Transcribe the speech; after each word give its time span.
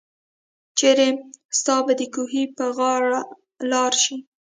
چيري 0.77 1.09
ستاه 1.59 1.81
به 1.85 1.93
دکوهي 1.99 2.43
په 2.57 2.65
غاړه 2.77 3.21
لار 3.71 3.93
شي 4.03 4.17